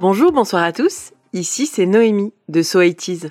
Bonjour, 0.00 0.32
bonsoir 0.32 0.62
à 0.62 0.72
tous. 0.72 1.12
Ici, 1.32 1.66
c'est 1.66 1.86
Noémie 1.86 2.32
de 2.48 2.62
So 2.62 2.82
80s. 2.82 3.30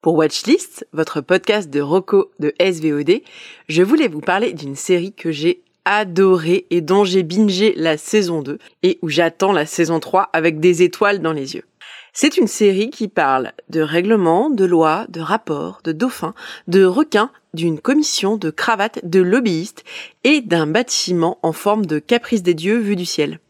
Pour 0.00 0.14
Watchlist, 0.14 0.86
votre 0.92 1.20
podcast 1.20 1.70
de 1.70 1.80
Rocco 1.80 2.30
de 2.38 2.54
SVOD, 2.60 3.20
je 3.68 3.82
voulais 3.82 4.06
vous 4.06 4.20
parler 4.20 4.52
d'une 4.52 4.76
série 4.76 5.12
que 5.12 5.32
j'ai 5.32 5.64
adorée 5.84 6.66
et 6.70 6.80
dont 6.80 7.02
j'ai 7.02 7.24
bingé 7.24 7.74
la 7.76 7.98
saison 7.98 8.40
2 8.40 8.58
et 8.84 9.00
où 9.02 9.08
j'attends 9.08 9.50
la 9.50 9.66
saison 9.66 9.98
3 9.98 10.30
avec 10.32 10.60
des 10.60 10.84
étoiles 10.84 11.18
dans 11.18 11.32
les 11.32 11.56
yeux. 11.56 11.64
C'est 12.12 12.36
une 12.36 12.46
série 12.46 12.90
qui 12.90 13.08
parle 13.08 13.52
de 13.70 13.80
règlements, 13.80 14.50
de 14.50 14.64
lois, 14.64 15.06
de 15.08 15.20
rapports, 15.20 15.80
de 15.82 15.90
dauphins, 15.90 16.34
de 16.68 16.84
requins, 16.84 17.32
d'une 17.52 17.80
commission, 17.80 18.36
de 18.36 18.50
cravates, 18.50 19.00
de 19.02 19.20
lobbyistes 19.20 19.82
et 20.22 20.42
d'un 20.42 20.68
bâtiment 20.68 21.40
en 21.42 21.52
forme 21.52 21.86
de 21.86 21.98
caprice 21.98 22.44
des 22.44 22.54
dieux 22.54 22.78
vu 22.78 22.94
du 22.94 23.04
ciel. 23.04 23.40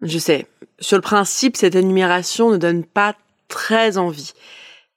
Je 0.00 0.18
sais, 0.18 0.46
sur 0.80 0.96
le 0.96 1.02
principe, 1.02 1.56
cette 1.56 1.76
énumération 1.76 2.50
ne 2.50 2.56
donne 2.56 2.84
pas 2.84 3.14
très 3.46 3.98
envie. 3.98 4.32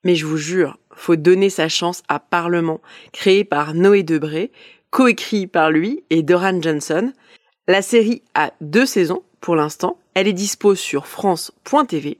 Mais 0.05 0.16
je 0.16 0.26
vous 0.26 0.38
jure, 0.38 0.77
faut 0.95 1.18
donner 1.18 1.50
sa 1.50 1.68
chance 1.68 2.04
à 2.08 2.20
Parlement, 2.20 2.80
créé 3.12 3.44
par 3.44 3.73
Noé 3.73 4.04
Debré, 4.04 4.52
coécrit 4.91 5.48
par 5.48 5.72
lui 5.72 6.04
et 6.09 6.23
Doran 6.23 6.62
Johnson. 6.62 7.12
La 7.67 7.81
série 7.81 8.22
a 8.36 8.53
deux 8.62 8.86
saisons 8.86 9.23
pour 9.42 9.56
l'instant. 9.56 10.00
Elle 10.14 10.28
est 10.28 10.34
dispo 10.34 10.75
sur 10.75 11.08
France.tv. 11.08 12.20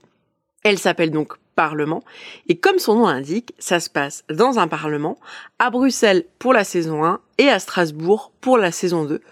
Elle 0.64 0.78
s'appelle 0.78 1.12
donc 1.12 1.34
Parlement. 1.54 2.02
Et 2.48 2.58
comme 2.58 2.78
son 2.78 2.96
nom 2.96 3.06
l'indique, 3.06 3.54
ça 3.58 3.80
se 3.80 3.88
passe 3.88 4.24
dans 4.28 4.58
un 4.58 4.68
Parlement, 4.68 5.18
à 5.58 5.70
Bruxelles 5.70 6.24
pour 6.38 6.52
la 6.52 6.64
saison 6.64 7.04
1 7.04 7.20
et 7.38 7.48
à 7.48 7.60
Strasbourg 7.60 8.32
pour 8.40 8.58
la 8.58 8.72
saison 8.72 9.04
2, 9.04 9.22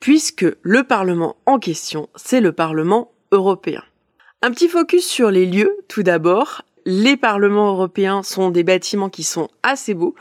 puisque 0.00 0.46
le 0.62 0.84
Parlement 0.84 1.36
en 1.46 1.58
question, 1.58 2.08
c'est 2.16 2.40
le 2.40 2.52
Parlement 2.52 3.12
européen. 3.30 3.84
Un 4.42 4.50
petit 4.52 4.68
focus 4.68 5.06
sur 5.06 5.30
les 5.30 5.44
lieux, 5.44 5.76
tout 5.86 6.02
d'abord. 6.02 6.62
Les 6.86 7.16
parlements 7.16 7.72
européens 7.72 8.22
sont 8.22 8.50
des 8.50 8.64
bâtiments 8.64 9.08
qui 9.08 9.22
sont 9.22 9.48
assez 9.62 9.94
beaux 9.94 10.14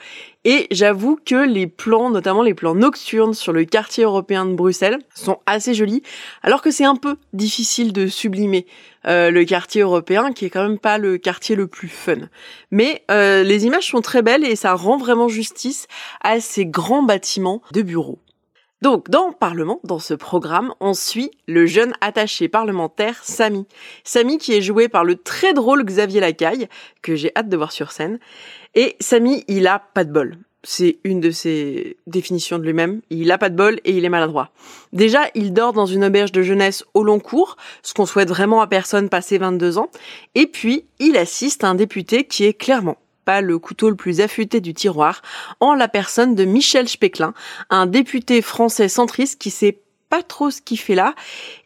et 0.45 0.67
j'avoue 0.71 1.17
que 1.23 1.35
les 1.35 1.67
plans, 1.67 2.09
notamment 2.09 2.43
les 2.43 2.53
plans 2.53 2.75
nocturnes 2.75 3.33
sur 3.33 3.51
le 3.51 3.65
quartier 3.65 4.03
européen 4.03 4.45
de 4.45 4.53
Bruxelles, 4.53 4.99
sont 5.13 5.39
assez 5.45 5.73
jolis, 5.73 6.01
alors 6.43 6.61
que 6.61 6.71
c'est 6.71 6.85
un 6.85 6.95
peu 6.95 7.17
difficile 7.33 7.91
de 7.91 8.07
sublimer 8.07 8.65
euh, 9.05 9.31
le 9.31 9.43
quartier 9.45 9.81
européen, 9.81 10.31
qui 10.31 10.45
est 10.45 10.49
quand 10.49 10.63
même 10.63 10.79
pas 10.79 10.97
le 10.97 11.17
quartier 11.17 11.55
le 11.55 11.67
plus 11.67 11.89
fun. 11.89 12.29
Mais 12.71 13.03
euh, 13.11 13.43
les 13.43 13.65
images 13.65 13.87
sont 13.87 14.01
très 14.01 14.21
belles 14.21 14.45
et 14.45 14.55
ça 14.55 14.73
rend 14.73 14.97
vraiment 14.97 15.27
justice 15.27 15.87
à 16.21 16.39
ces 16.39 16.65
grands 16.65 17.03
bâtiments 17.03 17.61
de 17.73 17.81
bureaux. 17.81 18.19
Donc, 18.81 19.09
dans 19.09 19.27
le 19.27 19.33
Parlement, 19.33 19.81
dans 19.83 19.99
ce 19.99 20.13
programme, 20.13 20.73
on 20.79 20.93
suit 20.93 21.31
le 21.47 21.65
jeune 21.65 21.93
attaché 21.99 22.47
parlementaire 22.47 23.19
Samy. 23.23 23.65
Samy 24.05 24.37
qui 24.37 24.53
est 24.53 24.61
joué 24.61 24.87
par 24.87 25.03
le 25.03 25.15
très 25.15 25.53
drôle 25.53 25.83
Xavier 25.83 26.21
Lacaille, 26.21 26.69
que 27.01 27.15
j'ai 27.15 27.31
hâte 27.35 27.49
de 27.49 27.57
voir 27.57 27.73
sur 27.73 27.91
scène. 27.91 28.19
Et 28.75 28.95
Samy, 29.01 29.43
il 29.49 29.67
a 29.67 29.79
pas 29.79 30.05
de 30.05 30.13
bol. 30.13 30.37
C'est 30.63 30.99
une 31.03 31.19
de 31.19 31.31
ses 31.31 31.97
définitions 32.07 32.57
de 32.57 32.63
lui-même. 32.63 33.01
Il 33.09 33.31
a 33.31 33.37
pas 33.37 33.49
de 33.49 33.55
bol 33.55 33.79
et 33.83 33.91
il 33.91 34.05
est 34.05 34.09
maladroit. 34.09 34.51
Déjà, 34.93 35.23
il 35.35 35.51
dort 35.51 35.73
dans 35.73 35.85
une 35.85 36.05
auberge 36.05 36.31
de 36.31 36.41
jeunesse 36.41 36.85
au 36.93 37.03
long 37.03 37.19
cours, 37.19 37.57
ce 37.81 37.93
qu'on 37.93 38.05
souhaite 38.05 38.29
vraiment 38.29 38.61
à 38.61 38.67
personne 38.67 39.09
passé 39.09 39.37
22 39.37 39.77
ans. 39.77 39.89
Et 40.35 40.47
puis, 40.47 40.85
il 40.99 41.17
assiste 41.17 41.65
à 41.65 41.69
un 41.69 41.75
député 41.75 42.25
qui 42.25 42.45
est 42.45 42.53
clairement 42.53 42.97
le 43.41 43.59
couteau 43.59 43.89
le 43.89 43.95
plus 43.95 44.21
affûté 44.21 44.59
du 44.59 44.73
tiroir, 44.73 45.21
en 45.59 45.73
la 45.73 45.87
personne 45.87 46.35
de 46.35 46.45
Michel 46.45 46.87
Specklin, 46.87 47.33
un 47.69 47.85
député 47.85 48.41
français 48.41 48.89
centriste 48.89 49.39
qui 49.39 49.51
sait 49.51 49.79
pas 50.09 50.23
trop 50.23 50.49
ce 50.51 50.61
qu'il 50.61 50.79
fait 50.79 50.95
là 50.95 51.13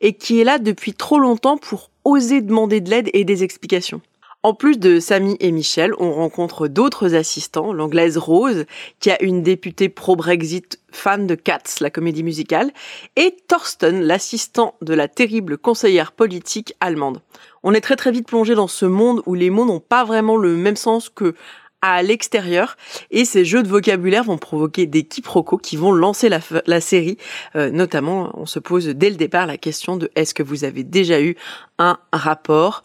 et 0.02 0.14
qui 0.14 0.40
est 0.40 0.44
là 0.44 0.60
depuis 0.60 0.94
trop 0.94 1.20
longtemps 1.20 1.58
pour 1.58 1.90
oser 2.04 2.42
demander 2.42 2.82
de 2.82 2.90
l'aide 2.90 3.10
et 3.14 3.24
des 3.24 3.44
explications. 3.44 4.02
En 4.46 4.54
plus 4.54 4.78
de 4.78 5.00
Samy 5.00 5.38
et 5.40 5.52
Michel, 5.52 5.94
on 6.00 6.12
rencontre 6.12 6.68
d'autres 6.68 7.16
assistants, 7.16 7.72
l'anglaise 7.72 8.18
Rose, 8.18 8.66
qui 9.00 9.10
a 9.10 9.24
une 9.24 9.42
députée 9.42 9.88
pro-Brexit 9.88 10.82
fan 10.92 11.28
de 11.28 11.36
Cats, 11.36 11.80
la 11.80 11.90
comédie 11.90 12.24
musicale, 12.24 12.72
et 13.16 13.38
Thorsten, 13.48 14.02
l'assistant 14.02 14.76
de 14.82 14.94
la 14.94 15.08
terrible 15.08 15.58
conseillère 15.58 16.12
politique 16.12 16.76
allemande. 16.82 17.22
On 17.64 17.74
est 17.74 17.80
très 17.80 17.96
très 17.96 18.12
vite 18.12 18.28
plongé 18.28 18.54
dans 18.54 18.68
ce 18.68 18.86
monde 18.86 19.24
où 19.26 19.34
les 19.34 19.50
mots 19.50 19.64
n'ont 19.64 19.80
pas 19.80 20.04
vraiment 20.04 20.36
le 20.36 20.58
même 20.58 20.76
sens 20.76 21.08
que 21.08 21.36
à 21.82 22.04
l'extérieur 22.04 22.76
et 23.12 23.24
ces 23.24 23.46
jeux 23.46 23.64
de 23.64 23.68
vocabulaire 23.70 24.26
vont 24.26 24.38
provoquer 24.38 24.88
des 24.88 25.04
quiproquos 25.04 25.58
qui 25.58 25.78
vont 25.78 25.92
lancer 25.94 26.28
la, 26.30 26.82
série. 26.82 27.18
Euh, 27.56 27.72
notamment, 27.72 28.32
on 28.38 28.46
se 28.46 28.60
pose 28.60 28.88
dès 28.88 29.10
le 29.10 29.16
départ 29.16 29.48
la 29.48 29.58
question 29.58 29.96
de 29.96 30.10
est-ce 30.16 30.34
que 30.34 30.44
vous 30.44 30.66
avez 30.66 30.84
déjà 30.84 31.22
eu 31.22 31.36
un 31.80 31.98
rapport? 32.12 32.84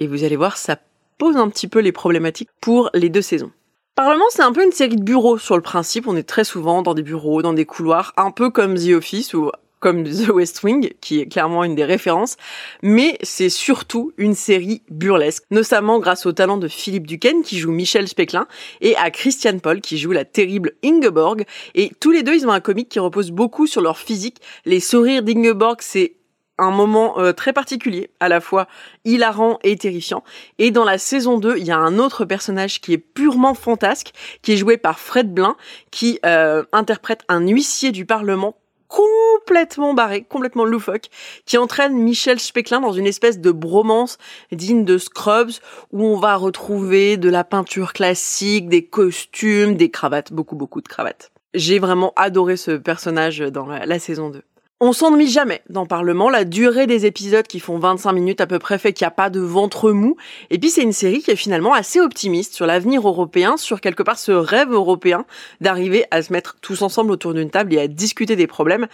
Et 0.00 0.06
vous 0.06 0.24
allez 0.24 0.34
voir, 0.34 0.56
ça 0.56 0.76
pose 1.20 1.36
un 1.36 1.48
petit 1.50 1.68
peu 1.68 1.78
les 1.80 1.92
problématiques 1.92 2.48
pour 2.60 2.90
les 2.94 3.10
deux 3.10 3.22
saisons. 3.22 3.52
Parlement, 3.94 4.24
c'est 4.30 4.42
un 4.42 4.52
peu 4.52 4.64
une 4.64 4.72
série 4.72 4.96
de 4.96 5.02
bureaux 5.02 5.36
sur 5.36 5.54
le 5.54 5.62
principe. 5.62 6.08
On 6.08 6.16
est 6.16 6.22
très 6.22 6.44
souvent 6.44 6.80
dans 6.80 6.94
des 6.94 7.02
bureaux, 7.02 7.42
dans 7.42 7.52
des 7.52 7.66
couloirs, 7.66 8.14
un 8.16 8.30
peu 8.30 8.48
comme 8.48 8.74
The 8.74 8.94
Office 8.94 9.34
ou 9.34 9.50
comme 9.80 10.04
The 10.04 10.28
West 10.28 10.62
Wing, 10.62 10.92
qui 11.00 11.20
est 11.20 11.26
clairement 11.26 11.64
une 11.64 11.74
des 11.74 11.84
références, 11.84 12.36
mais 12.82 13.18
c'est 13.22 13.48
surtout 13.48 14.12
une 14.18 14.34
série 14.34 14.82
burlesque, 14.90 15.44
notamment 15.50 15.98
grâce 15.98 16.26
au 16.26 16.32
talent 16.32 16.58
de 16.58 16.68
Philippe 16.68 17.06
Duquesne, 17.06 17.42
qui 17.42 17.58
joue 17.58 17.70
Michel 17.70 18.06
Specklin, 18.06 18.46
et 18.80 18.94
à 18.96 19.10
Christian 19.10 19.58
Paul, 19.58 19.80
qui 19.80 19.98
joue 19.98 20.12
la 20.12 20.24
terrible 20.26 20.72
Ingeborg, 20.84 21.44
et 21.74 21.92
tous 21.98 22.10
les 22.10 22.22
deux, 22.22 22.34
ils 22.34 22.46
ont 22.46 22.52
un 22.52 22.60
comique 22.60 22.90
qui 22.90 22.98
repose 22.98 23.30
beaucoup 23.30 23.66
sur 23.66 23.80
leur 23.80 23.98
physique. 23.98 24.36
Les 24.66 24.80
sourires 24.80 25.22
d'Ingeborg, 25.22 25.78
c'est 25.80 26.14
un 26.60 26.70
moment 26.70 27.18
euh, 27.18 27.32
très 27.32 27.52
particulier, 27.52 28.10
à 28.20 28.28
la 28.28 28.40
fois 28.40 28.66
hilarant 29.04 29.58
et 29.62 29.76
terrifiant. 29.76 30.22
Et 30.58 30.70
dans 30.70 30.84
la 30.84 30.98
saison 30.98 31.38
2, 31.38 31.56
il 31.58 31.64
y 31.64 31.70
a 31.70 31.78
un 31.78 31.98
autre 31.98 32.24
personnage 32.24 32.80
qui 32.80 32.92
est 32.92 32.98
purement 32.98 33.54
fantasque, 33.54 34.12
qui 34.42 34.52
est 34.52 34.56
joué 34.56 34.76
par 34.76 34.98
Fred 34.98 35.32
Blin, 35.32 35.56
qui 35.90 36.18
euh, 36.24 36.64
interprète 36.72 37.22
un 37.28 37.46
huissier 37.46 37.92
du 37.92 38.06
Parlement 38.06 38.56
complètement 38.90 39.94
barré, 39.94 40.24
complètement 40.28 40.64
loufoque, 40.64 41.06
qui 41.46 41.56
entraîne 41.56 41.94
Michel 41.94 42.40
Specklin 42.40 42.80
dans 42.80 42.92
une 42.92 43.06
espèce 43.06 43.38
de 43.38 43.52
bromance 43.52 44.18
digne 44.50 44.84
de 44.84 44.98
Scrubs, 44.98 45.52
où 45.92 46.04
on 46.04 46.18
va 46.18 46.34
retrouver 46.34 47.16
de 47.16 47.30
la 47.30 47.44
peinture 47.44 47.92
classique, 47.92 48.68
des 48.68 48.84
costumes, 48.84 49.76
des 49.76 49.90
cravates, 49.90 50.32
beaucoup 50.32 50.56
beaucoup 50.56 50.80
de 50.80 50.88
cravates. 50.88 51.30
J'ai 51.54 51.78
vraiment 51.78 52.12
adoré 52.16 52.56
ce 52.56 52.72
personnage 52.72 53.38
dans 53.38 53.66
la, 53.66 53.86
la 53.86 53.98
saison 53.98 54.30
2. 54.30 54.42
On 54.82 54.94
s'ennuie 54.94 55.28
jamais 55.28 55.60
dans 55.68 55.84
Parlement. 55.84 56.30
La 56.30 56.46
durée 56.46 56.86
des 56.86 57.04
épisodes 57.04 57.46
qui 57.46 57.60
font 57.60 57.78
25 57.78 58.12
minutes 58.12 58.40
à 58.40 58.46
peu 58.46 58.58
près 58.58 58.78
fait 58.78 58.94
qu'il 58.94 59.04
n'y 59.04 59.08
a 59.08 59.10
pas 59.10 59.28
de 59.28 59.38
ventre 59.38 59.92
mou. 59.92 60.16
Et 60.48 60.58
puis 60.58 60.70
c'est 60.70 60.80
une 60.80 60.94
série 60.94 61.20
qui 61.20 61.30
est 61.30 61.36
finalement 61.36 61.74
assez 61.74 62.00
optimiste 62.00 62.54
sur 62.54 62.64
l'avenir 62.64 63.06
européen, 63.06 63.58
sur 63.58 63.82
quelque 63.82 64.02
part 64.02 64.18
ce 64.18 64.32
rêve 64.32 64.72
européen 64.72 65.26
d'arriver 65.60 66.06
à 66.10 66.22
se 66.22 66.32
mettre 66.32 66.56
tous 66.62 66.80
ensemble 66.80 67.10
autour 67.10 67.34
d'une 67.34 67.50
table 67.50 67.74
et 67.74 67.78
à 67.78 67.88
discuter 67.88 68.36
des 68.36 68.46
problèmes, 68.46 68.86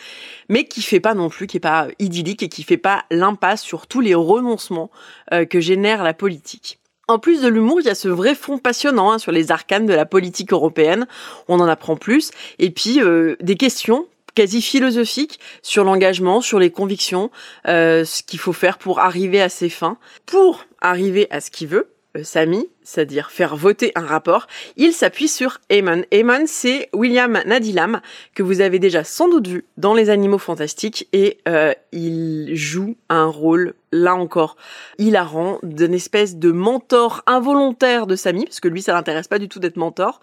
mais 0.48 0.64
qui 0.64 0.82
fait 0.82 0.98
pas 0.98 1.14
non 1.14 1.28
plus, 1.28 1.46
qui 1.46 1.58
est 1.58 1.60
pas 1.60 1.86
idyllique 2.00 2.42
et 2.42 2.48
qui 2.48 2.64
fait 2.64 2.78
pas 2.78 3.04
l'impasse 3.12 3.62
sur 3.62 3.86
tous 3.86 4.00
les 4.00 4.16
renoncements 4.16 4.90
euh, 5.32 5.44
que 5.44 5.60
génère 5.60 6.02
la 6.02 6.14
politique. 6.14 6.80
En 7.06 7.20
plus 7.20 7.42
de 7.42 7.46
l'humour, 7.46 7.80
il 7.80 7.86
y 7.86 7.90
a 7.90 7.94
ce 7.94 8.08
vrai 8.08 8.34
fond 8.34 8.58
passionnant 8.58 9.12
hein, 9.12 9.18
sur 9.20 9.30
les 9.30 9.52
arcanes 9.52 9.86
de 9.86 9.94
la 9.94 10.04
politique 10.04 10.52
européenne. 10.52 11.06
On 11.46 11.60
en 11.60 11.68
apprend 11.68 11.94
plus. 11.94 12.32
Et 12.58 12.70
puis 12.70 13.00
euh, 13.00 13.36
des 13.40 13.54
questions 13.54 14.08
quasi 14.36 14.62
philosophique 14.62 15.40
sur 15.62 15.82
l'engagement, 15.82 16.40
sur 16.40 16.60
les 16.60 16.70
convictions, 16.70 17.32
euh, 17.66 18.04
ce 18.04 18.22
qu'il 18.22 18.38
faut 18.38 18.52
faire 18.52 18.78
pour 18.78 19.00
arriver 19.00 19.42
à 19.42 19.48
ses 19.48 19.70
fins, 19.70 19.98
pour 20.26 20.64
arriver 20.80 21.26
à 21.30 21.40
ce 21.40 21.50
qu'il 21.50 21.66
veut. 21.66 21.88
Euh, 22.16 22.22
Samy, 22.22 22.68
c'est-à-dire 22.86 23.30
faire 23.30 23.56
voter 23.56 23.90
un 23.96 24.06
rapport, 24.06 24.46
il 24.76 24.92
s'appuie 24.92 25.28
sur 25.28 25.58
Eamon. 25.70 26.04
Eamon, 26.12 26.44
c'est 26.46 26.88
William 26.92 27.42
Nadilam, 27.44 28.00
que 28.34 28.44
vous 28.44 28.60
avez 28.60 28.78
déjà 28.78 29.02
sans 29.02 29.28
doute 29.28 29.48
vu 29.48 29.64
dans 29.76 29.92
Les 29.92 30.08
Animaux 30.08 30.38
Fantastiques, 30.38 31.08
et 31.12 31.38
euh, 31.48 31.74
il 31.90 32.54
joue 32.54 32.96
un 33.08 33.26
rôle, 33.26 33.74
là 33.90 34.14
encore, 34.14 34.56
hilarant, 34.98 35.58
d'une 35.64 35.94
espèce 35.94 36.36
de 36.36 36.52
mentor 36.52 37.22
involontaire 37.26 38.06
de 38.06 38.14
Samy, 38.14 38.44
parce 38.44 38.60
que 38.60 38.68
lui, 38.68 38.82
ça 38.82 38.92
l'intéresse 38.92 39.26
pas 39.26 39.40
du 39.40 39.48
tout 39.48 39.58
d'être 39.58 39.76
mentor, 39.76 40.20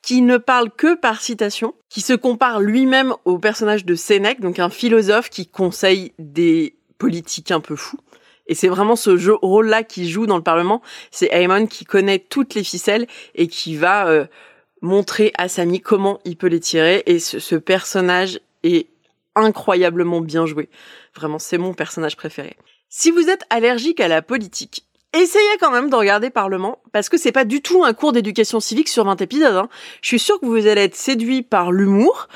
qui 0.00 0.22
ne 0.22 0.38
parle 0.38 0.70
que 0.70 0.94
par 0.94 1.20
citation, 1.20 1.74
qui 1.90 2.00
se 2.00 2.14
compare 2.14 2.60
lui-même 2.60 3.12
au 3.26 3.38
personnage 3.38 3.84
de 3.84 3.94
Sénèque, 3.94 4.40
donc 4.40 4.58
un 4.58 4.70
philosophe 4.70 5.28
qui 5.28 5.46
conseille 5.46 6.12
des 6.18 6.76
politiques 6.98 7.50
un 7.50 7.60
peu 7.60 7.76
fous. 7.76 7.98
Et 8.48 8.54
c'est 8.54 8.68
vraiment 8.68 8.96
ce 8.96 9.16
jeu, 9.16 9.34
rôle-là 9.34 9.82
qui 9.82 10.08
joue 10.08 10.26
dans 10.26 10.36
le 10.36 10.42
Parlement. 10.42 10.82
C'est 11.10 11.32
Aemon 11.32 11.66
qui 11.66 11.84
connaît 11.84 12.18
toutes 12.18 12.54
les 12.54 12.64
ficelles 12.64 13.06
et 13.34 13.48
qui 13.48 13.76
va 13.76 14.08
euh, 14.08 14.26
montrer 14.82 15.32
à 15.36 15.48
Samy 15.48 15.80
comment 15.80 16.20
il 16.24 16.36
peut 16.36 16.46
les 16.46 16.60
tirer 16.60 17.02
et 17.06 17.18
ce, 17.18 17.56
personnage 17.56 18.40
est 18.62 18.86
incroyablement 19.34 20.20
bien 20.20 20.46
joué. 20.46 20.68
Vraiment, 21.14 21.38
c'est 21.38 21.58
mon 21.58 21.74
personnage 21.74 22.16
préféré. 22.16 22.56
Si 22.88 23.10
vous 23.10 23.28
êtes 23.28 23.44
allergique 23.50 24.00
à 24.00 24.08
la 24.08 24.22
politique, 24.22 24.84
essayez 25.12 25.58
quand 25.60 25.70
même 25.70 25.90
de 25.90 25.96
regarder 25.96 26.30
Parlement, 26.30 26.78
parce 26.92 27.08
que 27.08 27.16
c'est 27.16 27.32
pas 27.32 27.44
du 27.44 27.60
tout 27.60 27.84
un 27.84 27.92
cours 27.92 28.12
d'éducation 28.12 28.60
civique 28.60 28.88
sur 28.88 29.04
20 29.04 29.20
épisodes. 29.20 29.56
Hein. 29.56 29.68
Je 30.02 30.08
suis 30.08 30.18
sûre 30.18 30.40
que 30.40 30.46
vous 30.46 30.66
allez 30.66 30.82
être 30.82 30.96
séduit 30.96 31.42
par 31.42 31.72
l'humour. 31.72 32.28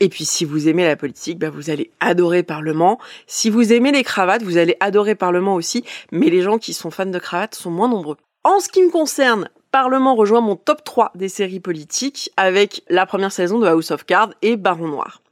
Et 0.00 0.08
puis 0.08 0.24
si 0.24 0.44
vous 0.44 0.68
aimez 0.68 0.84
la 0.84 0.96
politique, 0.96 1.38
bah, 1.38 1.50
vous 1.50 1.70
allez 1.70 1.90
adorer 2.00 2.42
Parlement. 2.42 2.98
Si 3.26 3.50
vous 3.50 3.72
aimez 3.72 3.92
les 3.92 4.02
cravates, 4.02 4.42
vous 4.42 4.56
allez 4.56 4.76
adorer 4.80 5.14
Parlement 5.14 5.54
aussi. 5.54 5.84
Mais 6.10 6.30
les 6.30 6.42
gens 6.42 6.58
qui 6.58 6.72
sont 6.72 6.90
fans 6.90 7.06
de 7.06 7.18
cravates 7.18 7.54
sont 7.54 7.70
moins 7.70 7.88
nombreux. 7.88 8.16
En 8.42 8.60
ce 8.60 8.68
qui 8.68 8.82
me 8.82 8.90
concerne, 8.90 9.50
Parlement 9.70 10.14
rejoint 10.14 10.40
mon 10.40 10.56
top 10.56 10.82
3 10.82 11.12
des 11.14 11.28
séries 11.28 11.60
politiques 11.60 12.32
avec 12.36 12.82
la 12.88 13.06
première 13.06 13.30
saison 13.30 13.58
de 13.58 13.66
House 13.66 13.90
of 13.90 14.04
Cards 14.04 14.32
et 14.42 14.56
Baron 14.56 14.88
Noir. 14.88 15.22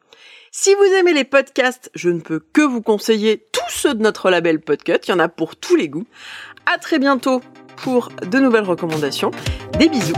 Si 0.52 0.74
vous 0.74 0.94
aimez 0.98 1.12
les 1.12 1.24
podcasts, 1.24 1.90
je 1.94 2.10
ne 2.10 2.20
peux 2.20 2.40
que 2.40 2.62
vous 2.62 2.82
conseiller 2.82 3.46
tous 3.52 3.70
ceux 3.70 3.94
de 3.94 4.02
notre 4.02 4.30
label 4.30 4.60
Podcut. 4.60 4.98
Il 5.06 5.10
y 5.10 5.12
en 5.12 5.18
a 5.18 5.28
pour 5.28 5.56
tous 5.56 5.76
les 5.76 5.88
goûts. 5.88 6.06
À 6.72 6.78
très 6.78 6.98
bientôt 6.98 7.40
pour 7.76 8.10
de 8.26 8.38
nouvelles 8.38 8.64
recommandations. 8.64 9.30
Des 9.78 9.88
bisous. 9.88 10.14